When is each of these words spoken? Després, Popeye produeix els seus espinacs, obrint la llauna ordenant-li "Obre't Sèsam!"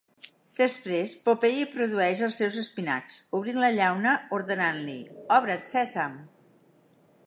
Després, 0.59 1.11
Popeye 1.27 1.67
produeix 1.73 2.23
els 2.29 2.39
seus 2.43 2.57
espinacs, 2.63 3.21
obrint 3.41 3.63
la 3.67 3.71
llauna 3.79 4.17
ordenant-li 4.39 5.01
"Obre't 5.41 5.73
Sèsam!" 5.75 6.23